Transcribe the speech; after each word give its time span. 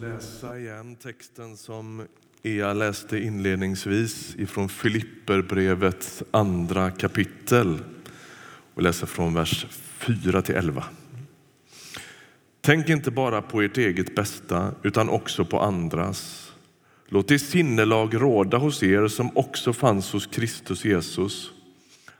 läsa 0.00 0.58
igen 0.58 0.96
texten 0.96 1.56
som 1.56 2.06
Ea 2.42 2.72
läste 2.72 3.18
inledningsvis 3.18 4.34
ifrån 4.36 4.68
Filipperbrevets 4.68 6.22
andra 6.30 6.90
kapitel 6.90 7.78
och 8.74 8.82
läser 8.82 9.06
från 9.06 9.34
vers 9.34 9.66
4 9.70 10.42
till 10.42 10.54
11. 10.54 10.84
Tänk 12.60 12.88
inte 12.88 13.10
bara 13.10 13.42
på 13.42 13.62
ert 13.62 13.78
eget 13.78 14.14
bästa 14.14 14.74
utan 14.82 15.08
också 15.08 15.44
på 15.44 15.60
andras. 15.60 16.52
Låt 17.08 17.28
det 17.28 17.38
sinnelag 17.38 18.22
råda 18.22 18.58
hos 18.58 18.82
er 18.82 19.08
som 19.08 19.36
också 19.36 19.72
fanns 19.72 20.12
hos 20.12 20.26
Kristus 20.26 20.84
Jesus. 20.84 21.50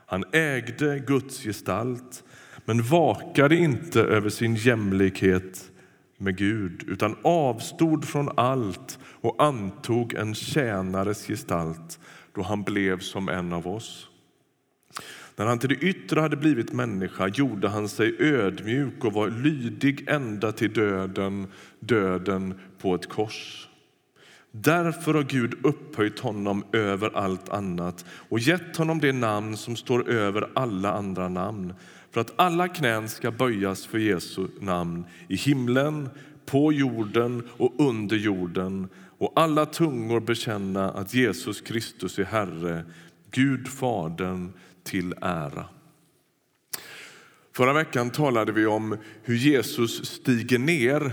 Han 0.07 0.25
ägde 0.33 0.99
Guds 0.99 1.43
gestalt 1.43 2.25
men 2.65 2.83
vakade 2.83 3.57
inte 3.57 4.01
över 4.01 4.31
sin 4.31 4.55
jämlikhet 4.55 5.71
med 6.19 6.37
Gud 6.37 6.85
utan 6.87 7.17
avstod 7.23 8.05
från 8.05 8.31
allt 8.39 8.99
och 9.05 9.43
antog 9.43 10.15
en 10.15 10.35
tjänares 10.35 11.27
gestalt 11.27 12.01
då 12.35 12.43
han 12.43 12.63
blev 12.63 12.99
som 12.99 13.29
en 13.29 13.53
av 13.53 13.67
oss. 13.67 14.09
När 15.37 15.47
han 15.47 15.59
till 15.59 15.69
det 15.69 15.75
yttre 15.75 16.21
hade 16.21 16.37
blivit 16.37 16.73
människa 16.73 17.29
gjorde 17.29 17.69
han 17.69 17.89
sig 17.89 18.17
ödmjuk 18.19 19.05
och 19.05 19.13
var 19.13 19.29
lydig 19.31 20.09
ända 20.09 20.53
till 20.53 20.73
döden, 20.73 21.47
döden 21.81 22.61
på 22.79 22.95
ett 22.95 23.09
kors. 23.09 23.69
Därför 24.51 25.15
har 25.15 25.23
Gud 25.23 25.55
upphöjt 25.63 26.19
honom 26.19 26.65
över 26.73 27.17
allt 27.17 27.49
annat 27.49 28.05
och 28.09 28.39
gett 28.39 28.77
honom 28.77 28.99
det 28.99 29.13
namn 29.13 29.57
som 29.57 29.77
står 29.77 30.09
över 30.11 30.51
alla 30.55 30.93
andra 30.93 31.29
namn 31.29 31.75
för 32.11 32.21
att 32.21 32.33
alla 32.37 32.69
knän 32.69 33.09
ska 33.09 33.31
böjas 33.31 33.87
för 33.87 33.99
Jesu 33.99 34.47
namn 34.61 35.05
i 35.29 35.37
himlen, 35.37 36.09
på 36.47 36.73
jorden 36.73 37.49
och 37.57 37.75
under 37.79 38.17
jorden 38.17 38.89
och 39.19 39.33
alla 39.37 39.67
tungor 39.67 40.21
bekänna 40.21 40.91
att 40.91 41.15
Jesus 41.15 41.61
Kristus 41.61 42.19
är 42.19 42.25
Herre, 42.25 42.85
Gud 43.31 43.69
Fadern 43.69 44.53
till 44.85 45.15
ära. 45.21 45.65
Förra 47.57 47.73
veckan 47.73 48.11
talade 48.11 48.53
vi 48.53 48.67
om 48.67 48.97
hur 49.23 49.37
Jesus 49.37 50.07
stiger 50.07 50.59
ner. 50.59 51.13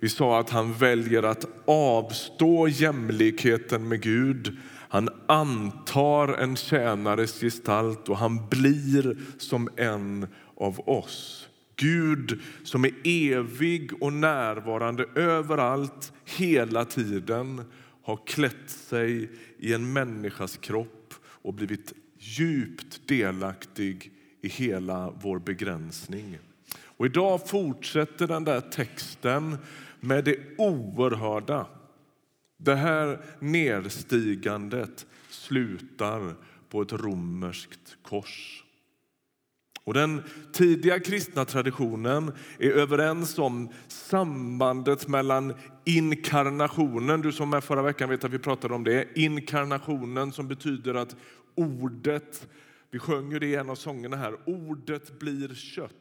Vi 0.00 0.08
sa 0.08 0.40
att 0.40 0.50
han 0.50 0.74
väljer 0.74 1.22
att 1.22 1.46
avstå 1.64 2.68
jämlikheten 2.68 3.88
med 3.88 4.00
Gud. 4.00 4.56
Han 4.88 5.08
antar 5.26 6.28
en 6.28 6.56
tjänares 6.56 7.40
gestalt 7.40 8.08
och 8.08 8.18
han 8.18 8.48
blir 8.48 9.16
som 9.38 9.68
en 9.76 10.26
av 10.56 10.88
oss. 10.88 11.48
Gud 11.76 12.40
som 12.64 12.84
är 12.84 12.92
evig 13.04 14.02
och 14.02 14.12
närvarande 14.12 15.04
överallt, 15.14 16.12
hela 16.24 16.84
tiden 16.84 17.62
har 18.02 18.18
klätt 18.26 18.70
sig 18.70 19.30
i 19.58 19.74
en 19.74 19.92
människas 19.92 20.56
kropp 20.56 21.14
och 21.24 21.54
blivit 21.54 21.92
djupt 22.18 23.08
delaktig 23.08 24.12
i 24.40 24.48
hela 24.48 25.12
vår 25.22 25.38
begränsning. 25.38 26.38
Och 26.84 27.06
idag 27.06 27.48
fortsätter 27.48 28.26
den 28.26 28.44
där 28.44 28.60
texten 28.60 29.58
med 30.00 30.24
det 30.24 30.36
oerhörda. 30.58 31.66
Det 32.56 32.74
här 32.74 33.20
nedstigandet 33.40 35.06
slutar 35.28 36.34
på 36.68 36.82
ett 36.82 36.92
romerskt 36.92 37.96
kors. 38.02 38.62
Och 39.84 39.94
den 39.94 40.22
tidiga 40.52 41.00
kristna 41.00 41.44
traditionen 41.44 42.32
är 42.58 42.70
överens 42.70 43.38
om 43.38 43.68
sambandet 43.88 45.08
mellan 45.08 45.54
inkarnationen. 45.84 47.20
Du 47.20 47.32
som 47.32 47.52
är 47.52 47.60
förra 47.60 47.82
veckan 47.82 48.08
vet 48.08 48.24
att 48.24 48.30
vi 48.30 48.38
pratade 48.38 48.74
om 48.74 48.84
det. 48.84 49.08
Inkarnationen 49.14 50.32
som 50.32 50.48
betyder 50.48 50.94
att 50.94 51.16
ordet, 51.54 52.48
vi 52.90 52.98
sjöng 52.98 53.30
det 53.40 53.46
i 53.46 53.54
en 53.54 53.70
av 53.70 53.74
sångerna 53.74 54.16
här, 54.16 54.36
ordet 54.46 55.18
blir 55.18 55.54
kött. 55.54 55.92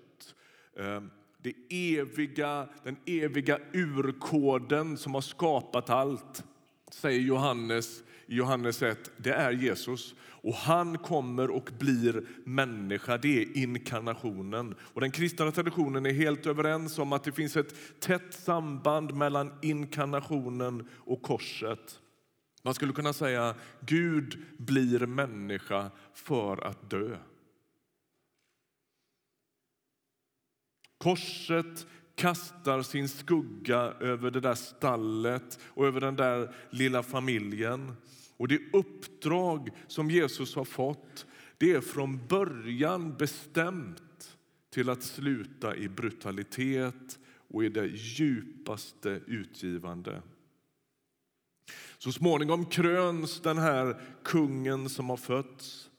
Ehm, 0.79 1.09
det 1.45 1.53
eviga, 1.97 2.67
den 2.83 2.97
eviga 3.05 3.59
urkoden 3.73 4.97
som 4.97 5.13
har 5.13 5.21
skapat 5.21 5.89
allt, 5.89 6.43
säger 6.91 7.19
Johannes 7.19 8.03
i 8.27 8.35
Johannes 8.35 8.81
1, 8.81 9.11
det 9.17 9.33
är 9.33 9.51
Jesus. 9.51 10.15
Och 10.21 10.53
han 10.53 10.97
kommer 10.97 11.49
och 11.49 11.69
blir 11.79 12.27
människa. 12.43 13.17
Det 13.17 13.41
är 13.41 13.57
inkarnationen. 13.57 14.75
Och 14.79 15.01
den 15.01 15.11
kristna 15.11 15.51
traditionen 15.51 16.05
är 16.05 16.13
helt 16.13 16.45
överens 16.45 16.99
om 16.99 17.13
att 17.13 17.23
det 17.23 17.31
finns 17.31 17.57
ett 17.57 17.75
tätt 17.99 18.33
samband 18.33 19.13
mellan 19.13 19.51
inkarnationen 19.61 20.89
och 20.93 21.21
korset. 21.21 21.99
Man 22.63 22.73
skulle 22.73 22.93
kunna 22.93 23.13
säga 23.13 23.49
att 23.49 23.57
Gud 23.79 24.45
blir 24.57 25.05
människa 25.05 25.91
för 26.13 26.67
att 26.67 26.89
dö. 26.89 27.17
Korset 31.05 31.87
kastar 32.15 32.81
sin 32.81 33.09
skugga 33.09 33.79
över 33.99 34.31
det 34.31 34.39
där 34.39 34.55
stallet 34.55 35.59
och 35.63 35.87
över 35.87 36.01
den 36.01 36.15
där 36.15 36.55
lilla 36.69 37.03
familjen. 37.03 37.91
Och 38.37 38.47
det 38.47 38.59
uppdrag 38.73 39.69
som 39.87 40.11
Jesus 40.11 40.55
har 40.55 40.65
fått 40.65 41.25
det 41.57 41.71
är 41.71 41.81
från 41.81 42.27
början 42.27 43.15
bestämt 43.17 44.37
till 44.69 44.89
att 44.89 45.03
sluta 45.03 45.75
i 45.75 45.89
brutalitet 45.89 47.19
och 47.49 47.63
i 47.63 47.69
det 47.69 47.85
djupaste 47.85 49.21
utgivande. 49.27 50.21
Så 51.97 52.11
småningom 52.11 52.65
kröns 52.65 53.41
den 53.41 53.57
här 53.57 54.01
kungen 54.23 54.89
som 54.89 55.09
har 55.09 55.17
fötts. 55.17 55.89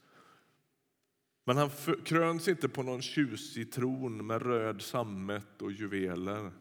Men 1.49 1.57
han 1.57 1.71
kröns 2.05 2.49
inte 2.49 2.69
på 2.69 2.83
någon 2.83 3.03
tjusig 3.03 3.73
tron 3.73 4.27
med 4.27 4.43
röd 4.43 4.83
sammet 4.83 5.63
och 5.63 5.73
juveler. 5.73 6.53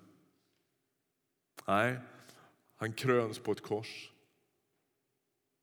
Nej, 1.67 1.99
han 2.75 2.93
kröns 2.93 3.39
på 3.39 3.51
ett 3.51 3.61
kors 3.61 4.11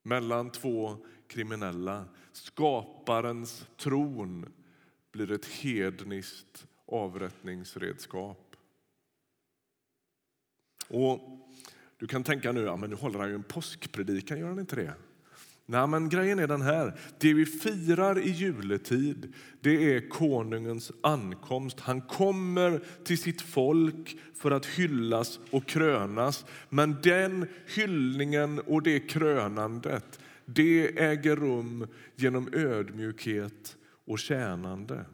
mellan 0.03 0.51
två 0.51 0.97
kriminella. 1.27 2.05
Skaparens 2.33 3.67
tron 3.77 4.53
blir 5.13 5.33
ett 5.33 5.47
hedniskt 5.47 6.67
avrättningsredskap. 6.87 8.57
Och 10.89 11.21
du 11.97 12.07
kan 12.07 12.25
tänka 12.25 12.53
nu, 12.53 12.61
ja, 12.61 12.77
men 12.77 12.91
nu 12.91 12.97
håller 12.97 13.19
han 13.19 13.29
ju 13.29 13.35
en 13.35 13.43
påskpredikan, 13.43 14.39
gör 14.39 14.49
han 14.49 14.59
inte 14.59 14.77
det? 14.77 14.95
Nej, 15.73 15.87
men 15.87 16.09
grejen 16.09 16.39
är 16.39 16.47
den 16.47 16.63
här. 16.63 16.99
Det 17.19 17.35
vi 17.35 17.47
firar 17.47 18.19
i 18.19 18.31
juletid, 18.31 19.35
det 19.61 19.97
är 19.97 20.09
konungens 20.09 20.93
ankomst. 21.03 21.81
Han 21.81 22.01
kommer 22.01 22.81
till 23.05 23.19
sitt 23.19 23.43
folk 23.43 24.17
för 24.35 24.51
att 24.51 24.67
hyllas 24.67 25.41
och 25.51 25.67
krönas. 25.67 26.45
Men 26.69 26.97
den 27.03 27.47
hyllningen 27.67 28.59
och 28.59 28.83
det 28.83 29.01
krönandet, 29.01 30.21
det 30.45 30.99
äger 30.99 31.37
rum 31.37 31.87
genom 32.17 32.49
ödmjukhet 32.53 33.77
och 34.07 34.19
tjänande. 34.19 35.05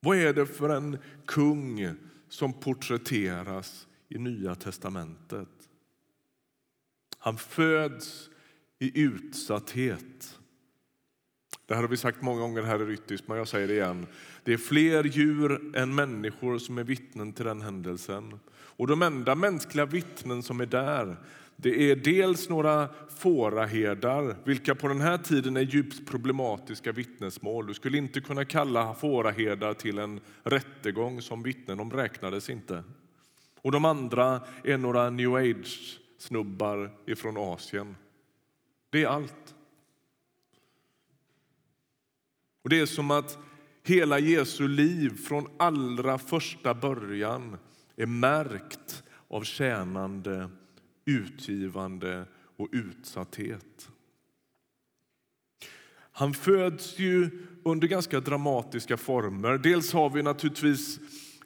Vad 0.00 0.16
är 0.16 0.32
det 0.32 0.46
för 0.46 0.68
en 0.68 0.98
kung 1.26 1.94
som 2.28 2.52
porträtteras 2.52 3.86
i 4.08 4.18
Nya 4.18 4.54
testamentet? 4.54 5.48
Han 7.18 7.36
föds 7.36 8.30
i 8.78 9.00
utsatthet. 9.00 10.38
Det 11.66 11.74
här 11.74 11.82
har 11.82 11.88
vi 11.88 11.96
sagt 11.96 12.22
många 12.22 12.40
gånger 12.40 12.62
här 12.62 12.82
i 12.82 12.84
Ryttis, 12.84 13.28
men 13.28 13.38
jag 13.38 13.48
säger 13.48 13.68
det 13.68 13.74
igen. 13.74 14.06
Det 14.44 14.52
är 14.52 14.58
fler 14.58 15.04
djur 15.04 15.76
än 15.76 15.94
människor 15.94 16.58
som 16.58 16.78
är 16.78 16.84
vittnen 16.84 17.32
till 17.32 17.44
den 17.44 17.62
händelsen. 17.62 18.40
Och 18.50 18.86
de 18.86 19.02
enda 19.02 19.34
mänskliga 19.34 19.86
vittnen 19.86 20.42
som 20.42 20.60
är 20.60 20.66
där 20.66 21.16
det 21.60 21.90
är 21.90 21.96
dels 21.96 22.48
några 22.48 22.88
fåraherdar, 23.18 24.36
vilka 24.44 24.74
på 24.74 24.88
den 24.88 25.00
här 25.00 25.18
tiden 25.18 25.56
är 25.56 25.60
djupt 25.60 26.06
problematiska 26.06 26.92
vittnesmål. 26.92 27.66
Du 27.66 27.74
skulle 27.74 27.98
inte 27.98 28.20
kunna 28.20 28.44
kalla 28.44 28.94
fåraherdar 28.94 29.74
till 29.74 29.98
en 29.98 30.20
rättegång 30.42 31.22
som 31.22 31.42
vittnen, 31.42 31.78
de 31.78 31.90
räknades 31.90 32.50
inte. 32.50 32.84
Och 33.62 33.72
de 33.72 33.84
andra 33.84 34.40
är 34.64 34.76
några 34.76 35.10
new 35.10 35.34
age-snubbar 35.34 36.90
ifrån 37.06 37.36
Asien. 37.36 37.96
Det 38.90 39.02
är 39.02 39.06
allt. 39.06 39.54
Och 42.62 42.70
Det 42.70 42.80
är 42.80 42.86
som 42.86 43.10
att 43.10 43.38
hela 43.82 44.18
Jesu 44.18 44.68
liv 44.68 45.16
från 45.16 45.48
allra 45.56 46.18
första 46.18 46.74
början 46.74 47.56
är 47.96 48.06
märkt 48.06 49.02
av 49.28 49.42
tjänande, 49.42 50.50
utgivande 51.04 52.24
och 52.56 52.68
utsatthet. 52.72 53.90
Han 56.12 56.34
föds 56.34 56.98
ju 56.98 57.30
under 57.64 57.88
ganska 57.88 58.20
dramatiska 58.20 58.96
former. 58.96 59.58
Dels 59.58 59.92
har 59.92 60.10
vi 60.10 60.22
naturligtvis 60.22 61.00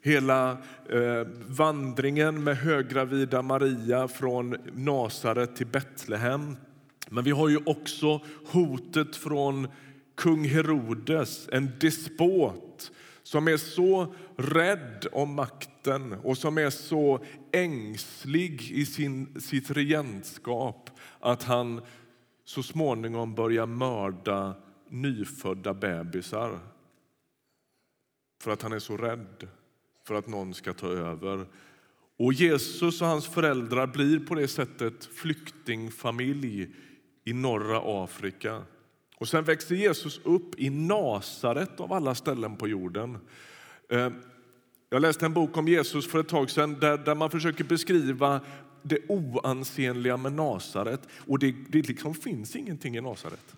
Hela 0.04 0.50
eh, 0.88 1.26
vandringen 1.46 2.44
med 2.44 2.56
höggravida 2.56 3.42
Maria 3.42 4.08
från 4.08 4.56
Nasaret 4.74 5.56
till 5.56 5.66
Betlehem. 5.66 6.56
Men 7.12 7.24
vi 7.24 7.30
har 7.30 7.48
ju 7.48 7.58
också 7.66 8.20
hotet 8.46 9.16
från 9.16 9.68
kung 10.14 10.44
Herodes, 10.44 11.48
en 11.52 11.70
despot 11.80 12.92
som 13.22 13.48
är 13.48 13.56
så 13.56 14.14
rädd 14.36 15.06
om 15.12 15.34
makten 15.34 16.12
och 16.12 16.38
som 16.38 16.58
är 16.58 16.70
så 16.70 17.24
ängslig 17.52 18.70
i 18.70 18.86
sin, 18.86 19.40
sitt 19.40 19.70
regentskap 19.70 20.90
att 21.20 21.42
han 21.42 21.80
så 22.44 22.62
småningom 22.62 23.34
börjar 23.34 23.66
mörda 23.66 24.54
nyfödda 24.88 25.74
bebisar 25.74 26.58
för 28.42 28.50
att 28.50 28.62
han 28.62 28.72
är 28.72 28.78
så 28.78 28.96
rädd 28.96 29.48
för 30.06 30.14
att 30.14 30.28
någon 30.28 30.54
ska 30.54 30.72
ta 30.72 30.86
över. 30.86 31.46
Och 32.18 32.32
Jesus 32.32 33.02
och 33.02 33.08
hans 33.08 33.26
föräldrar 33.26 33.86
blir 33.86 34.18
på 34.18 34.34
det 34.34 34.48
sättet 34.48 35.04
flyktingfamilj 35.04 36.74
i 37.24 37.32
norra 37.32 38.04
Afrika. 38.04 38.62
Och 39.16 39.28
Sen 39.28 39.44
växer 39.44 39.74
Jesus 39.74 40.20
upp 40.24 40.60
i 40.60 40.70
Nasaret, 40.70 41.80
av 41.80 41.92
alla 41.92 42.14
ställen 42.14 42.56
på 42.56 42.68
jorden. 42.68 43.18
Eh, 43.88 44.10
jag 44.90 45.02
läste 45.02 45.26
en 45.26 45.32
bok 45.32 45.56
om 45.56 45.68
Jesus 45.68 46.10
för 46.10 46.20
ett 46.20 46.28
tag 46.28 46.50
sedan 46.50 46.80
där, 46.80 46.98
där 46.98 47.14
man 47.14 47.30
försöker 47.30 47.64
beskriva 47.64 48.40
det 48.82 48.98
oansenliga 49.08 50.16
med 50.16 50.32
Nasaret. 50.32 51.08
Och 51.26 51.38
det, 51.38 51.54
det 51.68 51.88
liksom 51.88 52.14
finns 52.14 52.56
ingenting 52.56 52.96
i 52.96 53.00
Nasaret. 53.00 53.56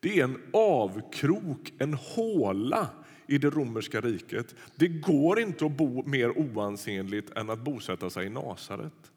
Det 0.00 0.20
är 0.20 0.24
en 0.24 0.42
avkrok, 0.52 1.72
en 1.78 1.94
håla 1.94 2.88
i 3.26 3.38
det 3.38 3.50
romerska 3.50 4.00
riket. 4.00 4.54
Det 4.76 4.88
går 4.88 5.40
inte 5.40 5.66
att 5.66 5.76
bo 5.76 6.02
mer 6.06 6.38
oansenligt 6.38 7.30
än 7.30 7.50
att 7.50 7.58
bosätta 7.58 8.10
sig 8.10 8.26
i 8.26 8.30
Nasaret. 8.30 9.12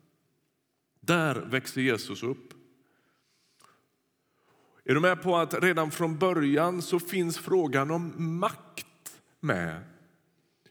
Där 0.99 1.35
växer 1.35 1.81
Jesus 1.81 2.23
upp. 2.23 2.53
Är 4.85 4.93
du 4.93 4.99
med 4.99 5.21
på 5.21 5.37
att 5.37 5.63
redan 5.63 5.91
från 5.91 6.17
början 6.17 6.81
så 6.81 6.99
finns 6.99 7.37
frågan 7.37 7.91
om 7.91 8.13
makt 8.39 9.21
med? 9.39 9.83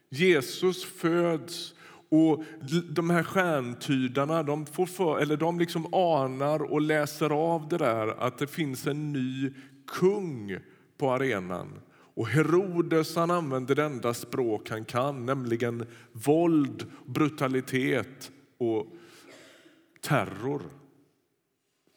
Jesus 0.09 0.85
föds 0.85 1.75
och 2.11 2.45
de 2.91 3.11
här 3.11 3.23
stjärntydarna 3.23 4.43
de, 4.43 4.67
får 4.67 4.87
för, 4.87 5.19
eller 5.19 5.37
de 5.37 5.59
liksom 5.59 5.95
anar 5.95 6.63
och 6.63 6.81
läser 6.81 7.31
av 7.31 7.69
det 7.69 7.79
där 7.79 8.09
att 8.09 8.39
det 8.39 8.47
finns 8.47 8.87
en 8.87 9.13
ny 9.13 9.53
kung 9.87 10.59
på 10.99 11.11
arenan. 11.11 11.81
Och 12.15 12.29
Herodes 12.29 13.17
han 13.17 13.31
använder 13.31 13.75
det 13.75 13.85
enda 13.85 14.15
språk 14.15 14.71
han 14.71 14.85
kan, 14.85 15.27
nämligen 15.27 15.87
våld, 16.13 16.91
brutalitet 17.07 18.31
och 18.59 18.87
terror. 20.01 20.63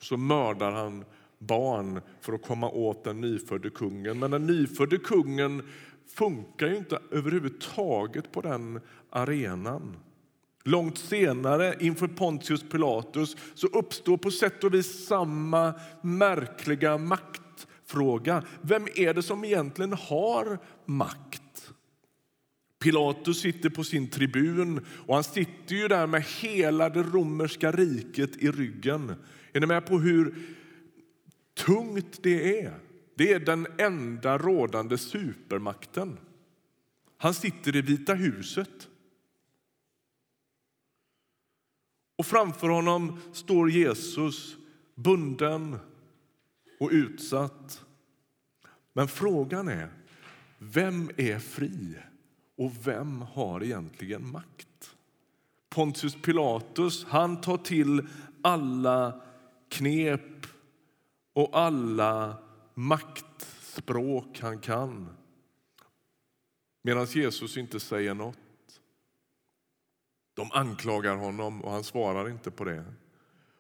Så 0.02 0.18
mördar 0.18 0.72
han 0.72 1.06
barn 1.48 2.02
för 2.22 2.34
att 2.34 2.44
komma 2.44 2.70
åt 2.70 3.04
den 3.04 3.22
nyfödde 3.22 3.70
kungen. 3.70 4.20
Men 4.20 4.32
den 4.32 4.48
nyfödde 4.48 4.98
kungen 4.98 5.64
funkar 6.08 6.68
ju 6.68 6.78
inte 6.78 7.00
överhuvudtaget 7.12 8.32
på 8.32 8.42
den 8.42 8.80
arenan. 9.10 9.96
Långt 10.64 10.98
senare, 10.98 11.76
inför 11.80 12.08
Pontius 12.08 12.70
Pilatus, 12.70 13.38
så 13.54 13.68
uppstår 13.68 14.18
på 14.18 14.32
sätt 14.32 14.64
och 14.64 14.74
vis 14.74 15.08
samma 15.08 15.74
märkliga 16.02 16.98
maktfråga. 16.98 18.44
Vem 18.62 18.88
är 18.96 19.14
det 19.14 19.24
som 19.24 19.46
egentligen 19.46 19.94
har 19.94 20.60
makt? 20.86 21.42
Pilatus 22.84 23.42
sitter 23.42 23.70
på 23.70 23.84
sin 23.84 24.10
tribun 24.10 24.86
och 25.06 25.16
han 25.16 25.24
sitter 25.24 25.76
ju 25.76 25.88
där 25.88 26.08
med 26.08 26.24
hela 26.42 26.90
det 26.90 27.04
romerska 27.04 27.72
riket 27.72 28.38
i 28.38 28.52
ryggen. 28.52 29.16
Är 29.54 29.60
ni 29.60 29.66
med 29.66 29.86
på 29.86 30.00
hur 30.00 30.36
tungt 31.54 32.24
det 32.24 32.62
är. 32.62 32.80
Det 33.16 33.34
är 33.34 33.40
den 33.40 33.68
enda 33.78 34.38
rådande 34.38 34.98
supermakten. 34.98 36.18
Han 37.18 37.34
sitter 37.34 37.76
i 37.76 37.82
Vita 37.82 38.14
huset. 38.14 38.90
Och 42.18 42.26
framför 42.26 42.70
honom 42.70 43.20
står 43.34 43.70
Jesus 43.70 44.58
bunden 44.96 45.78
och 46.80 46.90
utsatt. 46.92 47.86
Men 48.94 49.08
frågan 49.08 49.68
är, 49.68 49.90
vem 50.58 51.12
är 51.18 51.40
fri 51.40 51.96
och 52.58 52.88
vem 52.88 53.22
har 53.22 53.64
egentligen 53.64 54.32
makt? 54.32 54.96
Pontius 55.70 56.16
Pilatus 56.22 57.06
han 57.06 57.42
tar 57.42 57.58
till 57.58 58.08
alla 58.42 59.22
knep 59.70 60.22
och 61.34 61.50
alla 61.58 62.38
maktspråk 62.74 64.40
han 64.40 64.60
kan 64.60 65.10
medan 66.84 67.06
Jesus 67.06 67.58
inte 67.58 67.80
säger 67.80 68.14
något. 68.14 68.38
De 70.34 70.52
anklagar 70.52 71.16
honom 71.16 71.62
och 71.62 71.72
han 71.72 71.84
svarar 71.84 72.30
inte 72.30 72.52
på 72.52 72.64
det. 72.64 72.84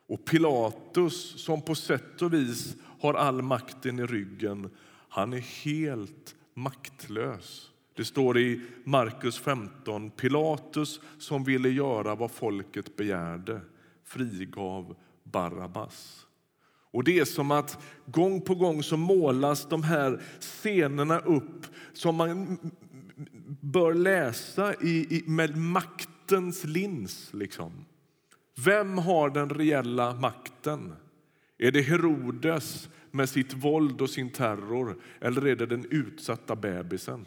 Och 0.07 0.25
Pilatus, 0.25 1.43
som 1.43 1.61
på 1.61 1.75
sätt 1.75 2.21
och 2.21 2.33
vis 2.33 2.75
har 2.99 3.13
all 3.13 3.41
makten 3.41 3.99
i 3.99 4.05
ryggen, 4.05 4.69
han 5.09 5.33
är 5.33 5.63
helt 5.63 6.35
maktlös. 6.53 7.71
Det 7.93 8.05
står 8.05 8.37
i 8.37 8.61
Markus 8.83 9.39
15. 9.39 10.11
Pilatus, 10.11 10.99
som 11.17 11.43
ville 11.43 11.69
göra 11.69 12.15
vad 12.15 12.31
folket 12.31 12.95
begärde, 12.95 13.61
frigav 14.03 14.95
Barabbas. 15.23 16.27
Och 16.93 17.03
Det 17.03 17.19
är 17.19 17.25
som 17.25 17.51
att 17.51 17.83
gång 18.05 18.41
på 18.41 18.55
gång 18.55 18.83
så 18.83 18.97
målas 18.97 19.69
de 19.69 19.83
här 19.83 20.21
scenerna 20.39 21.19
upp 21.19 21.65
som 21.93 22.15
man 22.15 22.57
bör 23.61 23.93
läsa 23.93 24.73
i, 24.73 25.17
i, 25.17 25.23
med 25.27 25.57
maktens 25.57 26.63
lins. 26.63 27.29
Liksom. 27.33 27.85
Vem 28.55 28.97
har 28.97 29.29
den 29.29 29.49
reella 29.49 30.13
makten? 30.13 30.93
Är 31.57 31.71
det 31.71 31.81
Herodes 31.81 32.89
med 33.11 33.29
sitt 33.29 33.53
våld 33.53 34.01
och 34.01 34.09
sin 34.09 34.29
terror 34.29 35.01
eller 35.21 35.47
är 35.47 35.55
det 35.55 35.65
den 35.65 35.85
utsatta 35.89 36.55
bebisen? 36.55 37.25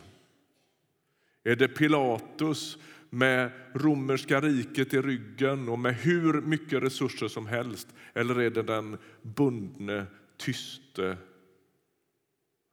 Är 1.44 1.56
det 1.56 1.68
Pilatus 1.68 2.78
med 3.10 3.52
romerska 3.74 4.40
riket 4.40 4.94
i 4.94 5.00
ryggen 5.00 5.68
och 5.68 5.78
med 5.78 5.94
hur 5.94 6.40
mycket 6.40 6.82
resurser 6.82 7.28
som 7.28 7.46
helst? 7.46 7.94
Eller 8.14 8.40
är 8.40 8.50
det 8.50 8.62
den 8.62 8.98
bundne, 9.22 10.06
tyste 10.36 11.18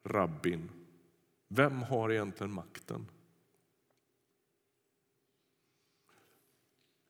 rabbin? 0.04 0.70
Vem 1.48 1.82
har 1.82 2.12
egentligen 2.12 2.54
makten? 2.54 3.06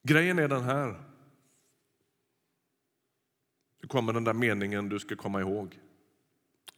Grejen 0.04 0.40
är 0.40 0.48
den 0.48 0.64
här. 0.64 1.04
Nu 3.82 3.88
kommer 3.88 4.14
den 4.14 4.24
där 4.24 4.34
meningen 4.34 4.90
du 4.90 5.00
ska 5.00 5.16
komma 5.16 5.42
ihåg. 5.42 5.80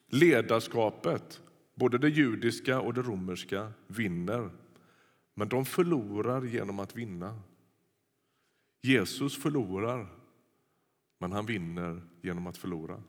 Ledarskapet, 0.07 1.41
både 1.75 1.97
det 1.97 2.09
judiska 2.09 2.79
och 2.79 2.93
det 2.93 3.01
romerska, 3.01 3.71
vinner 3.87 4.49
men 5.35 5.49
de 5.49 5.65
förlorar 5.65 6.45
genom 6.45 6.79
att 6.79 6.95
vinna. 6.95 7.41
Jesus 8.81 9.37
förlorar, 9.37 10.07
men 11.19 11.31
han 11.31 11.45
vinner 11.45 12.01
genom 12.21 12.47
att 12.47 12.57
förlora. 12.57 13.03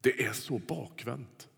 Det 0.00 0.24
är 0.24 0.32
så 0.32 0.58
bakvänt. 0.58 1.48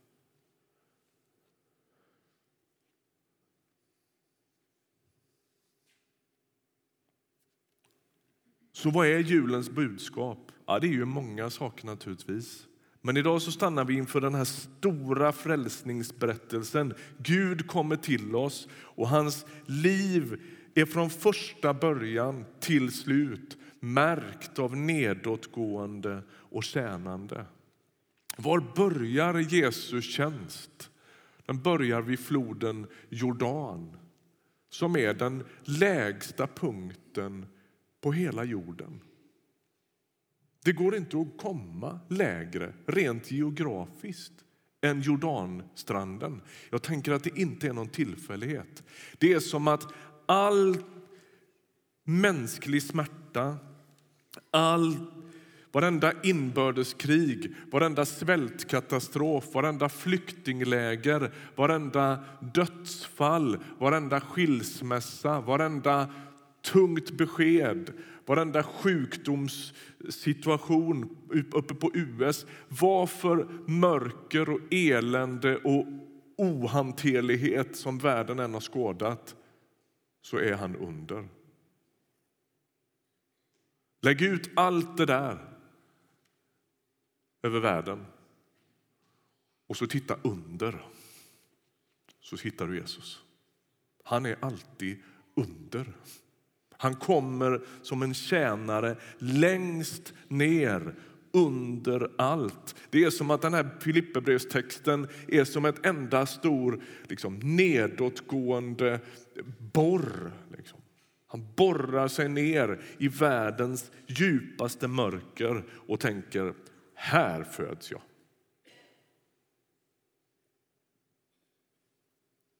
Så 8.72 8.90
vad 8.90 9.06
är 9.06 9.18
julens 9.18 9.70
budskap? 9.70 10.52
Ja, 10.66 10.78
det 10.78 10.86
är 10.86 10.92
ju 10.92 11.04
många 11.04 11.50
saker 11.50 11.86
naturligtvis. 11.86 12.68
Men 13.08 13.16
idag 13.16 13.42
så 13.42 13.52
stannar 13.52 13.84
vi 13.84 13.94
inför 13.94 14.20
den 14.20 14.34
här 14.34 14.44
stora 14.44 15.32
frälsningsberättelsen. 15.32 16.94
Gud 17.18 17.66
kommer 17.66 17.96
till 17.96 18.34
oss 18.34 18.68
och 18.72 19.08
hans 19.08 19.46
liv 19.66 20.40
är 20.74 20.84
från 20.84 21.10
första 21.10 21.74
början 21.74 22.44
till 22.60 22.92
slut 22.92 23.56
märkt 23.80 24.58
av 24.58 24.76
nedåtgående 24.76 26.22
och 26.32 26.64
tjänande. 26.64 27.44
Var 28.36 28.62
börjar 28.76 29.38
Jesu 29.38 30.02
tjänst? 30.02 30.90
Den 31.46 31.62
börjar 31.62 32.00
vid 32.00 32.20
floden 32.20 32.86
Jordan 33.08 33.96
som 34.70 34.96
är 34.96 35.14
den 35.14 35.44
lägsta 35.62 36.46
punkten 36.46 37.46
på 38.00 38.12
hela 38.12 38.44
jorden. 38.44 39.00
Det 40.64 40.72
går 40.72 40.96
inte 40.96 41.20
att 41.20 41.38
komma 41.42 42.00
lägre 42.08 42.72
rent 42.86 43.30
geografiskt 43.30 44.32
än 44.80 45.00
Jordanstranden. 45.00 46.40
Jag 46.70 46.82
tänker 46.82 47.12
att 47.12 47.24
det 47.24 47.38
inte 47.38 47.66
är 47.66 47.72
någon 47.72 47.88
tillfällighet. 47.88 48.82
Det 49.18 49.32
är 49.32 49.40
som 49.40 49.68
att 49.68 49.92
all 50.26 50.76
mänsklig 52.04 52.82
smärta, 52.82 53.56
all, 54.50 54.96
varenda 55.72 56.12
inbördeskrig, 56.22 57.54
varenda 57.70 58.04
svältkatastrof, 58.04 59.54
varenda 59.54 59.88
flyktingläger, 59.88 61.32
varenda 61.56 62.24
dödsfall, 62.54 63.58
varenda 63.78 64.20
skilsmässa, 64.20 65.40
varenda 65.40 66.12
tungt 66.62 67.10
besked, 67.10 67.92
varenda 68.28 68.62
sjukdomssituation 68.62 71.16
uppe 71.52 71.74
på 71.74 71.90
US. 71.94 72.46
Vad 72.68 73.10
för 73.10 73.48
mörker 73.70 74.50
och 74.50 74.60
elände 74.70 75.56
och 75.56 75.86
ohanterlighet 76.36 77.76
som 77.76 77.98
världen 77.98 78.38
än 78.38 78.54
har 78.54 78.60
skådat, 78.60 79.36
så 80.22 80.38
är 80.38 80.54
han 80.54 80.76
under. 80.76 81.28
Lägg 84.00 84.22
ut 84.22 84.50
allt 84.56 84.96
det 84.96 85.06
där 85.06 85.58
över 87.42 87.60
världen 87.60 88.06
och 89.66 89.76
så 89.76 89.86
titta 89.86 90.18
under. 90.22 90.84
Så 92.20 92.36
hittar 92.36 92.66
du 92.66 92.76
Jesus. 92.76 93.22
Han 94.04 94.26
är 94.26 94.36
alltid 94.40 95.02
under. 95.34 95.92
Han 96.80 96.94
kommer 96.94 97.60
som 97.82 98.02
en 98.02 98.14
tjänare 98.14 98.96
längst 99.18 100.14
ner 100.28 100.94
under 101.32 102.10
allt. 102.18 102.74
Det 102.90 103.04
är 103.04 103.10
som 103.10 103.30
att 103.30 103.42
den 103.42 103.54
här 103.54 103.70
Filipperbrevstexten 103.80 105.08
är 105.28 105.44
som 105.44 105.64
ett 105.64 105.86
enda 105.86 106.26
stor 106.26 106.82
liksom, 107.08 107.38
nedåtgående 107.38 109.00
borr. 109.72 110.32
Liksom. 110.56 110.78
Han 111.26 111.46
borrar 111.56 112.08
sig 112.08 112.28
ner 112.28 112.80
i 112.98 113.08
världens 113.08 113.90
djupaste 114.06 114.88
mörker 114.88 115.64
och 115.86 116.00
tänker, 116.00 116.54
här 116.94 117.44
föds 117.44 117.90
jag. 117.90 118.00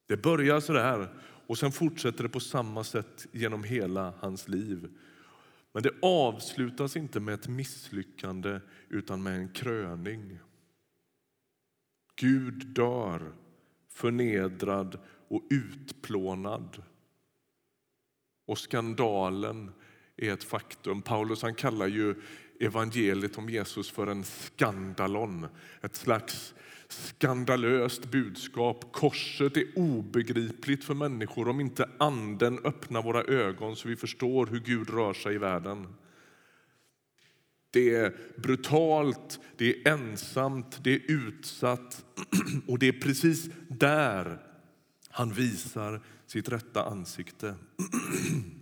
Det 0.08 0.16
börjar 0.16 0.60
så 0.60 0.72
där 0.72 1.08
och 1.48 1.58
sen 1.58 1.72
fortsätter 1.72 2.22
det 2.22 2.28
på 2.28 2.40
samma 2.40 2.84
sätt 2.84 3.26
genom 3.32 3.64
hela 3.64 4.14
hans 4.20 4.48
liv. 4.48 4.88
Men 5.72 5.82
det 5.82 5.94
avslutas 6.02 6.96
inte 6.96 7.20
med 7.20 7.34
ett 7.34 7.48
misslyckande 7.48 8.60
utan 8.88 9.22
med 9.22 9.36
en 9.36 9.52
kröning. 9.52 10.38
Gud 12.16 12.66
dör 12.66 13.32
förnedrad 13.88 14.98
och 15.28 15.42
utplånad. 15.50 16.82
Och 18.46 18.58
skandalen 18.58 19.72
är 20.18 20.32
ett 20.32 20.44
faktum. 20.44 21.02
Paulus 21.02 21.42
han 21.42 21.54
kallar 21.54 21.87
ju 21.87 22.14
evangeliet 22.60 23.38
om 23.38 23.50
Jesus 23.50 23.90
för 23.90 24.06
en 24.06 24.25
skandalon. 24.25 25.46
Ett 25.82 25.96
slags 25.96 26.54
skandalöst 26.88 28.10
budskap. 28.10 28.92
Korset 28.92 29.56
är 29.56 29.78
obegripligt 29.78 30.84
för 30.84 30.94
människor 30.94 31.48
om 31.48 31.60
inte 31.60 31.90
Anden 31.98 32.58
öppnar 32.64 33.02
våra 33.02 33.22
ögon 33.22 33.76
så 33.76 33.88
vi 33.88 33.96
förstår 33.96 34.46
hur 34.46 34.60
Gud 34.60 34.90
rör 34.90 35.12
sig 35.12 35.34
i 35.34 35.38
världen. 35.38 35.87
Det 37.70 37.94
är 37.94 38.16
brutalt, 38.37 39.40
det 39.56 39.70
är 39.70 39.92
ensamt, 39.92 40.84
det 40.84 40.94
är 40.94 41.00
utsatt 41.06 42.04
och 42.66 42.78
det 42.78 42.88
är 42.88 43.00
precis 43.00 43.50
där 43.68 44.42
han 45.10 45.32
visar 45.32 46.00
sitt 46.26 46.48
rätta 46.48 46.84
ansikte. 46.84 47.54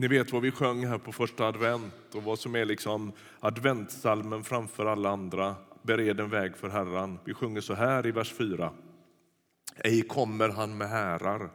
Ni 0.00 0.08
vet 0.08 0.32
vad 0.32 0.42
vi 0.42 0.50
sjöng 0.50 0.86
här 0.86 0.98
på 0.98 1.12
första 1.12 1.46
advent 1.46 2.14
och 2.14 2.22
vad 2.22 2.38
som 2.38 2.54
är 2.54 2.64
liksom 2.64 3.12
adventsalmen 3.40 4.44
framför 4.44 4.86
alla 4.86 5.10
andra. 5.10 5.54
Bered 5.82 6.20
en 6.20 6.30
väg 6.30 6.56
för 6.56 6.68
Herren. 6.68 7.18
Vi 7.24 7.34
sjunger 7.34 7.60
så 7.60 7.74
här 7.74 8.06
i 8.06 8.10
vers 8.10 8.32
4. 8.32 8.72
Ej 9.76 10.02
kommer 10.02 10.48
han 10.48 10.78
med 10.78 10.88
härar 10.88 11.50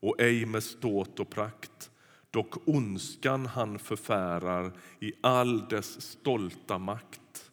och 0.00 0.20
ej 0.20 0.46
med 0.46 0.62
ståt 0.62 1.20
och 1.20 1.30
prakt. 1.30 1.90
Dock 2.30 2.68
ondskan 2.68 3.46
han 3.46 3.78
förfärar 3.78 4.72
i 5.00 5.12
all 5.20 5.68
dess 5.68 6.00
stolta 6.00 6.78
makt. 6.78 7.50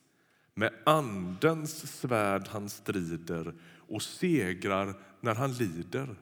Med 0.53 0.73
andens 0.85 1.99
svärd 1.99 2.47
han 2.47 2.69
strider 2.69 3.53
och 3.87 4.01
segrar 4.01 4.93
när 5.21 5.35
han 5.35 5.53
lider. 5.53 6.15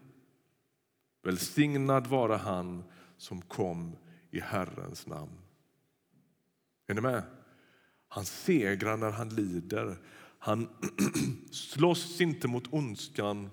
Välsignad 1.23 2.07
vare 2.07 2.35
han 2.35 2.83
som 3.21 3.41
kom 3.41 3.95
i 4.31 4.39
Herrens 4.39 5.07
namn. 5.07 5.37
Är 6.87 6.93
ni 6.93 7.01
med? 7.01 7.23
Han 8.07 8.25
segrar 8.25 8.97
när 8.97 9.11
han 9.11 9.29
lider. 9.29 9.97
Han 10.39 10.69
slåss 11.51 12.21
inte 12.21 12.47
mot 12.47 12.73
ondskan 12.73 13.49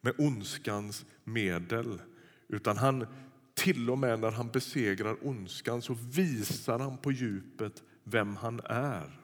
med 0.00 0.14
ondskans 0.18 1.04
medel 1.24 2.02
utan 2.48 2.76
han 2.76 3.06
till 3.54 3.90
och 3.90 3.98
med 3.98 4.20
när 4.20 4.30
han 4.30 4.48
besegrar 4.48 5.26
ondskan 5.26 5.82
så 5.82 5.94
visar 5.94 6.78
han 6.78 6.98
på 6.98 7.12
djupet 7.12 7.82
vem 8.02 8.36
han 8.36 8.60
är. 8.64 9.20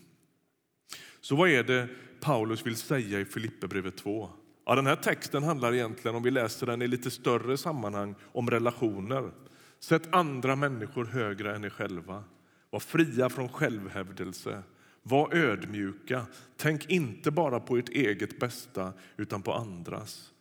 Så 1.20 1.36
vad 1.36 1.50
är 1.50 1.64
det 1.64 1.88
Paulus 2.20 2.66
vill 2.66 2.76
säga 2.76 3.20
i 3.20 3.24
Filipperbrevet 3.24 3.96
2? 3.96 4.30
Ja, 4.66 4.74
den 4.74 4.86
här 4.86 4.96
texten 4.96 5.42
handlar 5.42 5.74
egentligen, 5.74 6.16
om 6.16 6.22
vi 6.22 6.30
läser 6.30 6.66
den 6.66 6.82
i 6.82 6.88
lite 6.88 7.10
större 7.10 7.56
sammanhang, 7.56 8.14
om 8.32 8.50
relationer. 8.50 9.30
Sätt 9.78 10.08
andra 10.10 10.56
människor 10.56 11.04
högre 11.04 11.56
än 11.56 11.64
er 11.64 11.70
själva. 11.70 12.24
Var 12.70 12.80
fria 12.80 13.28
från 13.28 13.48
självhävdelse. 13.48 14.62
Var 15.02 15.34
ödmjuka. 15.34 16.26
Tänk 16.56 16.90
inte 16.90 17.30
bara 17.30 17.60
på 17.60 17.76
ert 17.76 17.88
eget 17.88 18.38
bästa, 18.38 18.92
utan 19.16 19.42
på 19.42 19.52
andras. 19.52 20.32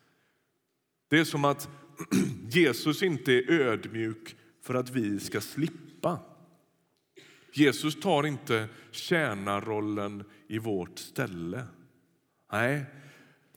Det 1.10 1.20
är 1.20 1.24
som 1.24 1.46
att 1.46 1.70
Jesus 2.50 3.03
inte 3.03 3.32
är 3.34 3.51
ödmjuk 3.51 4.36
för 4.62 4.74
att 4.74 4.89
vi 4.89 5.20
ska 5.20 5.42
slippa. 5.42 6.20
Jesus 7.53 8.00
tar 8.00 8.25
inte 8.25 8.68
tjänarrollen 8.92 10.24
i 10.48 10.58
vårt 10.58 11.00
ställe. 11.00 11.63
Nej, 12.51 12.86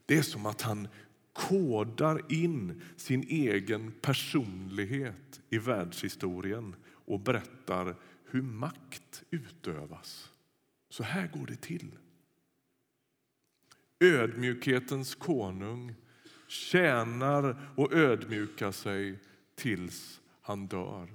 det 0.07 0.17
är 0.17 0.21
som 0.21 0.45
att 0.45 0.61
han 0.61 0.87
kodar 1.33 2.31
in 2.31 2.81
sin 2.95 3.23
egen 3.23 3.91
personlighet 4.01 5.41
i 5.49 5.57
världshistorien 5.57 6.75
och 6.87 7.19
berättar 7.19 7.95
hur 8.25 8.41
makt 8.41 9.23
utövas. 9.29 10.31
Så 10.89 11.03
här 11.03 11.27
går 11.27 11.45
det 11.45 11.61
till. 11.61 11.91
Ödmjukhetens 13.99 15.15
konung 15.15 15.95
tjänar 16.47 17.71
och 17.75 17.93
ödmjukar 17.93 18.71
sig 18.71 19.19
tills 19.55 20.21
han 20.41 20.67
dör. 20.67 21.07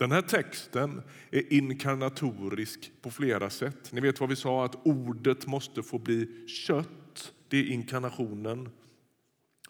Den 0.00 0.12
här 0.12 0.22
texten 0.22 1.02
är 1.30 1.52
inkarnatorisk 1.52 2.92
på 3.02 3.10
flera 3.10 3.50
sätt. 3.50 3.92
Ni 3.92 4.00
vet 4.00 4.20
vad 4.20 4.28
vi 4.28 4.36
sa, 4.36 4.64
att 4.64 4.86
ordet 4.86 5.46
måste 5.46 5.82
få 5.82 5.98
bli 5.98 6.48
kött. 6.48 7.32
Det 7.48 7.56
är 7.56 7.64
inkarnationen. 7.64 8.68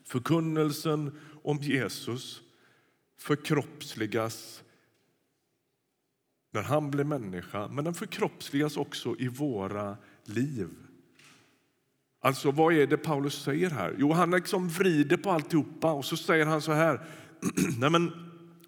Förkunnelsen 0.04 1.18
om 1.42 1.56
Jesus 1.56 2.42
förkroppsligas 3.18 4.62
när 6.52 6.62
han 6.62 6.90
blir 6.90 7.04
människa, 7.04 7.68
men 7.68 7.84
den 7.84 7.94
förkroppsligas 7.94 8.76
också 8.76 9.16
i 9.18 9.28
våra 9.28 9.96
liv. 10.24 10.68
Alltså, 12.20 12.50
vad 12.50 12.74
är 12.74 12.86
det 12.86 12.96
Paulus 12.96 13.42
säger 13.42 13.70
här? 13.70 13.94
Jo, 13.98 14.12
han 14.12 14.30
liksom 14.30 14.68
vrider 14.68 15.16
på 15.16 15.30
alltihopa 15.30 15.92
och 15.92 16.04
så 16.04 16.16
säger 16.16 16.46
han 16.46 16.62
så 16.62 16.72
här. 16.72 17.00
Nej, 17.78 17.90
men, 17.90 18.12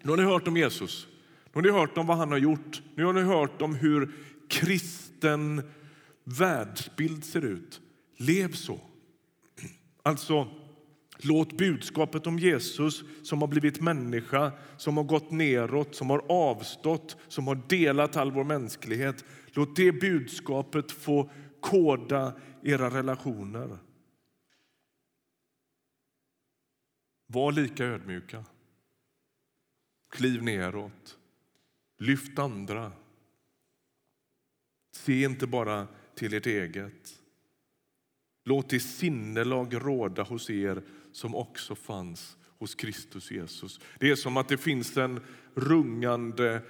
nu 0.01 0.09
har 0.09 0.17
ni 0.17 0.23
hört 0.23 0.47
om 0.47 0.57
Jesus. 0.57 1.07
Nu 1.53 1.61
har 1.61 1.61
ni 1.61 1.79
hört 1.79 1.97
om 1.97 2.07
vad 2.07 2.17
han 2.17 2.31
har 2.31 2.37
gjort. 2.37 2.81
Nu 2.95 3.05
har 3.05 3.13
ni 3.13 3.21
hört 3.21 3.61
om 3.61 3.75
hur 3.75 4.11
kristen 4.49 5.71
världsbild 6.23 7.25
ser 7.25 7.45
ut. 7.45 7.81
Lev 8.17 8.51
så. 8.51 8.79
Alltså, 10.03 10.47
låt 11.17 11.57
budskapet 11.57 12.27
om 12.27 12.39
Jesus 12.39 13.03
som 13.23 13.41
har 13.41 13.47
blivit 13.47 13.81
människa, 13.81 14.51
som 14.77 14.97
har 14.97 15.03
gått 15.03 15.31
neråt, 15.31 15.95
som 15.95 16.09
har 16.09 16.25
avstått, 16.29 17.17
som 17.27 17.47
har 17.47 17.61
delat 17.69 18.17
all 18.17 18.31
vår 18.31 18.43
mänsklighet. 18.43 19.25
Låt 19.51 19.75
det 19.75 19.91
budskapet 19.91 20.91
få 20.91 21.31
koda 21.59 22.33
era 22.63 22.89
relationer. 22.89 23.77
Var 27.27 27.51
lika 27.51 27.85
ödmjuka. 27.85 28.45
Kliv 30.09 30.43
neråt. 30.43 31.17
Lyft 32.03 32.39
andra. 32.39 32.91
Se 34.91 35.23
inte 35.23 35.47
bara 35.47 35.87
till 36.15 36.33
ert 36.33 36.45
eget. 36.45 37.21
Låt 38.43 38.69
det 38.69 38.79
sinnelag 38.79 39.75
råda 39.85 40.23
hos 40.23 40.49
er 40.49 40.83
som 41.11 41.35
också 41.35 41.75
fanns 41.75 42.37
hos 42.57 42.75
Kristus 42.75 43.31
Jesus. 43.31 43.79
Det 43.99 44.09
är 44.09 44.15
som 44.15 44.37
att 44.37 44.47
det 44.47 44.57
finns 44.57 44.97
en 44.97 45.19
rungande 45.53 46.61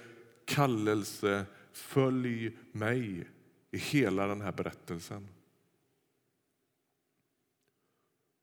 kallelse. 0.44 1.46
Följ 1.72 2.56
mig 2.72 3.28
i 3.70 3.78
hela 3.78 4.26
den 4.26 4.40
här 4.40 4.52
berättelsen. 4.52 5.28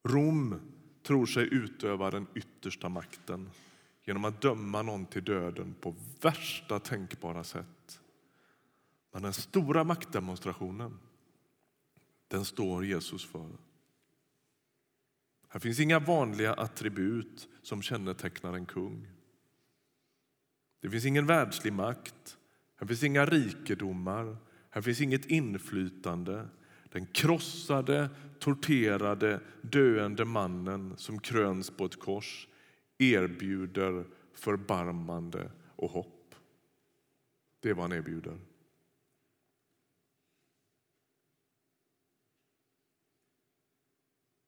Rom 0.07 0.59
tror 1.03 1.25
sig 1.25 1.47
utöva 1.51 2.11
den 2.11 2.27
yttersta 2.35 2.89
makten 2.89 3.49
genom 4.03 4.25
att 4.25 4.41
döma 4.41 4.81
någon 4.81 5.05
till 5.05 5.23
döden 5.23 5.75
på 5.81 5.95
värsta 6.21 6.79
tänkbara 6.79 7.43
sätt. 7.43 8.01
Men 9.11 9.23
den 9.23 9.33
stora 9.33 9.83
maktdemonstrationen, 9.83 10.99
den 12.27 12.45
står 12.45 12.85
Jesus 12.85 13.25
för. 13.25 13.49
Här 15.47 15.59
finns 15.59 15.79
inga 15.79 15.99
vanliga 15.99 16.53
attribut 16.53 17.47
som 17.61 17.81
kännetecknar 17.81 18.53
en 18.53 18.65
kung. 18.65 19.07
Det 20.81 20.89
finns 20.89 21.05
ingen 21.05 21.25
världslig 21.25 21.73
makt, 21.73 22.37
här 22.75 22.87
finns 22.87 23.03
inga 23.03 23.25
rikedomar, 23.25 24.37
här 24.69 24.81
finns 24.81 25.01
inget 25.01 25.25
inflytande. 25.25 26.47
Den 26.91 27.05
krossade, 27.05 28.09
torterade, 28.39 29.39
döende 29.61 30.25
mannen 30.25 30.93
som 30.97 31.19
kröns 31.19 31.69
på 31.69 31.85
ett 31.85 31.99
kors 31.99 32.47
erbjuder 33.01 34.05
förbarmande 34.33 35.51
och 35.75 35.91
hopp. 35.91 36.35
Det 37.59 37.69
är 37.69 37.73
vad 37.73 37.83
han 37.83 37.97
erbjuder. 37.97 38.39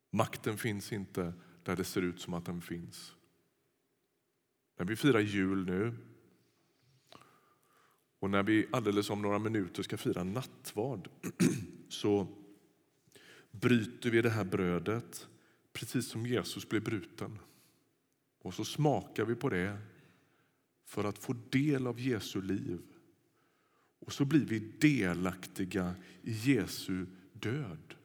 Makten 0.09 0.57
finns 0.57 0.91
inte 0.91 1.33
där 1.63 1.75
det 1.75 1.83
ser 1.83 2.01
ut 2.01 2.21
som 2.21 2.33
att 2.33 2.45
den 2.45 2.61
finns. 2.61 3.15
När 4.77 4.85
vi 4.85 4.95
firar 4.95 5.19
jul 5.19 5.65
nu 5.65 5.97
och 8.19 8.29
när 8.29 8.43
vi 8.43 8.67
alldeles 8.71 9.09
om 9.09 9.21
några 9.21 9.39
minuter 9.39 9.83
ska 9.83 9.97
fira 9.97 10.23
nattvard 10.23 11.09
så 11.89 12.27
bryter 13.51 14.09
vi 14.09 14.21
det 14.21 14.29
här 14.29 14.43
brödet 14.43 15.27
precis 15.73 16.07
som 16.07 16.25
Jesus 16.25 16.69
blev 16.69 16.83
bruten. 16.83 17.39
Och 18.43 18.53
så 18.53 18.65
smakar 18.65 19.25
vi 19.25 19.35
på 19.35 19.49
det 19.49 19.77
för 20.85 21.03
att 21.03 21.17
få 21.17 21.33
del 21.33 21.87
av 21.87 21.99
Jesu 21.99 22.41
liv. 22.41 22.81
Och 23.99 24.13
så 24.13 24.25
blir 24.25 24.45
vi 24.45 24.59
delaktiga 24.59 25.95
i 26.21 26.31
Jesu 26.31 27.05
död 27.33 27.95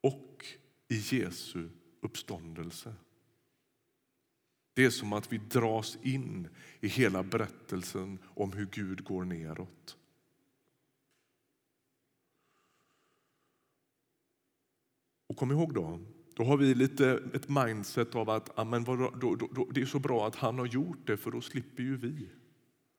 och 0.00 0.46
i 0.88 0.96
Jesu 0.96 1.68
uppståndelse. 2.00 2.94
Det 4.74 4.84
är 4.84 4.90
som 4.90 5.12
att 5.12 5.32
vi 5.32 5.38
dras 5.38 5.98
in 6.02 6.48
i 6.80 6.88
hela 6.88 7.22
berättelsen 7.22 8.18
om 8.24 8.52
hur 8.52 8.66
Gud 8.66 9.04
går 9.04 9.24
neråt. 9.24 9.96
Och 15.26 15.36
kom 15.36 15.50
ihåg 15.50 15.74
då, 15.74 16.00
då 16.36 16.44
har 16.44 16.56
vi 16.56 16.74
lite 16.74 17.22
ett 17.34 17.48
mindset 17.48 18.14
av 18.14 18.30
att 18.30 18.58
amen, 18.58 18.84
då, 18.84 18.96
då, 18.96 19.34
då, 19.34 19.68
det 19.70 19.80
är 19.80 19.86
så 19.86 19.98
bra 19.98 20.26
att 20.26 20.36
han 20.36 20.58
har 20.58 20.66
gjort 20.66 21.06
det 21.06 21.16
för 21.16 21.30
då 21.30 21.40
slipper 21.40 21.82
ju 21.82 21.96
vi. 21.96 22.28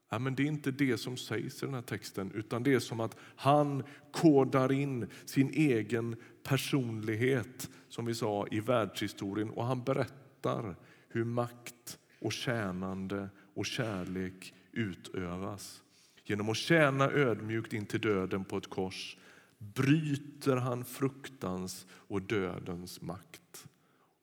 Ja, 0.09 0.19
men 0.19 0.35
det 0.35 0.43
är 0.43 0.47
inte 0.47 0.71
det 0.71 0.97
som 0.97 1.17
sägs 1.17 1.63
i 1.63 1.65
den 1.65 1.75
här 1.75 1.81
texten 1.81 2.31
utan 2.35 2.63
det 2.63 2.73
är 2.73 2.79
som 2.79 2.99
att 2.99 3.17
han 3.35 3.83
kodar 4.11 4.71
in 4.71 5.07
sin 5.25 5.49
egen 5.49 6.15
personlighet 6.43 7.69
som 7.89 8.05
vi 8.05 8.15
sa 8.15 8.47
i 8.51 8.59
världshistorien 8.59 9.49
och 9.49 9.65
han 9.65 9.83
berättar 9.83 10.75
hur 11.09 11.23
makt 11.23 11.99
och 12.19 12.33
tjänande 12.33 13.29
och 13.53 13.65
kärlek 13.65 14.53
utövas. 14.71 15.83
Genom 16.23 16.49
att 16.49 16.57
tjäna 16.57 17.11
ödmjukt 17.11 17.73
in 17.73 17.85
till 17.85 18.01
döden 18.01 18.45
på 18.45 18.57
ett 18.57 18.69
kors 18.69 19.17
bryter 19.57 20.55
han 20.55 20.85
fruktans 20.85 21.87
och 21.89 22.21
dödens 22.21 23.01
makt. 23.01 23.67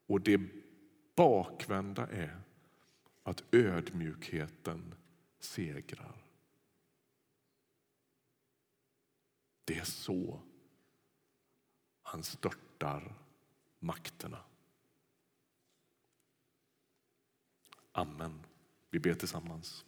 Och 0.06 0.20
det 0.20 0.40
bakvända 1.14 2.06
är 2.06 2.40
att 3.22 3.44
ödmjukheten 3.52 4.94
segrar. 5.38 6.24
Det 9.64 9.78
är 9.78 9.84
så 9.84 10.40
han 12.02 12.22
störtar 12.22 13.14
makterna. 13.78 14.38
Amen. 17.92 18.46
Vi 18.90 18.98
ber 18.98 19.14
tillsammans. 19.14 19.84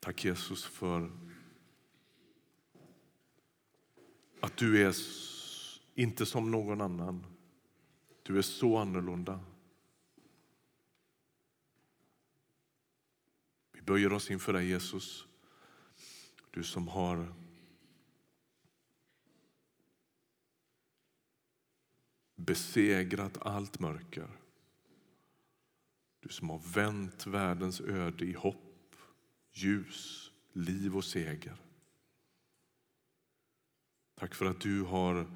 Tack 0.00 0.24
Jesus 0.24 0.64
för 0.64 1.10
att 4.44 4.56
du 4.56 4.82
är 4.82 4.96
inte 5.94 6.26
som 6.26 6.50
någon 6.50 6.80
annan. 6.80 7.26
Du 8.22 8.38
är 8.38 8.42
så 8.42 8.76
annorlunda. 8.76 9.40
Vi 13.72 13.82
böjer 13.82 14.12
oss 14.12 14.30
inför 14.30 14.52
dig 14.52 14.68
Jesus. 14.68 15.26
Du 16.50 16.62
som 16.62 16.88
har 16.88 17.34
besegrat 22.36 23.38
allt 23.40 23.78
mörker. 23.78 24.28
Du 26.20 26.28
som 26.28 26.50
har 26.50 26.58
vänt 26.74 27.26
världens 27.26 27.80
öde 27.80 28.24
i 28.24 28.32
hopp, 28.32 28.96
ljus, 29.52 30.30
liv 30.52 30.96
och 30.96 31.04
seger. 31.04 31.63
Tack 34.14 34.34
för 34.34 34.46
att 34.46 34.60
du 34.60 34.82
har 34.82 35.26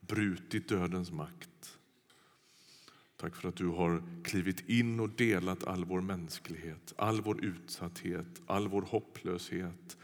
brutit 0.00 0.68
dödens 0.68 1.10
makt. 1.10 1.78
Tack 3.16 3.36
för 3.36 3.48
att 3.48 3.56
du 3.56 3.66
har 3.66 4.02
klivit 4.24 4.68
in 4.68 5.00
och 5.00 5.10
delat 5.10 5.64
all 5.64 5.84
vår 5.84 6.00
mänsklighet, 6.00 6.94
all 6.96 7.20
vår 7.20 7.44
utsatthet, 7.44 8.42
all 8.46 8.68
vår 8.68 8.82
hopplöshet 8.82 9.96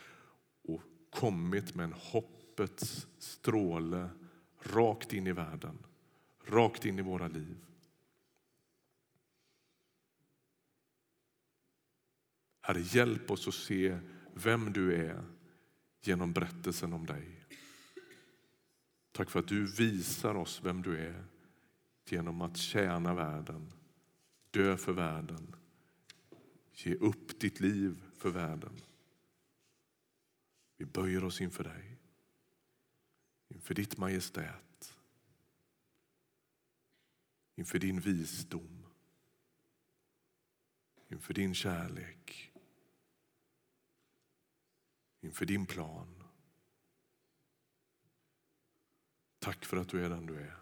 och 0.63 0.83
kommit 1.11 1.75
med 1.75 1.85
en 1.85 1.93
hoppets 1.93 3.07
stråle 3.19 4.09
rakt 4.63 5.13
in 5.13 5.27
i 5.27 5.33
världen, 5.33 5.79
rakt 6.47 6.85
in 6.85 6.99
i 6.99 7.03
våra 7.03 7.29
liv. 7.29 7.57
Herre, 12.61 12.81
hjälp 12.81 13.31
oss 13.31 13.49
att 13.49 13.55
se 13.55 13.99
vem 14.35 14.73
du 14.73 14.95
är 14.95 15.25
genom 16.03 16.33
berättelsen 16.33 16.93
om 16.93 17.07
dig. 17.07 17.42
Tack 19.13 19.31
för 19.31 19.39
att 19.39 19.49
du 19.49 19.67
visar 19.67 20.35
oss 20.35 20.61
vem 20.65 20.83
du 20.83 20.99
är 20.99 21.25
genom 22.05 22.41
att 22.41 22.57
tjäna 22.57 23.15
världen, 23.15 23.73
dö 24.51 24.77
för 24.77 24.93
världen, 24.93 25.57
ge 26.73 26.95
upp 26.95 27.41
ditt 27.41 27.61
liv 27.61 28.03
för 28.17 28.31
världen. 28.31 28.81
Vi 30.77 30.85
böjer 30.85 31.25
oss 31.25 31.41
inför 31.41 31.65
dig, 31.65 31.99
inför 33.49 33.75
ditt 33.75 33.97
majestät, 33.97 34.99
inför 37.55 37.79
din 37.79 38.01
visdom, 38.01 38.87
inför 41.09 41.35
din 41.35 41.55
kärlek 41.55 42.53
inför 45.23 45.47
din 45.47 45.67
plan. 45.67 46.22
Tack 49.43 49.65
för 49.65 49.77
att 49.77 49.89
du 49.89 50.05
är 50.05 50.09
den 50.09 50.27
du 50.27 50.35
är. 50.35 50.62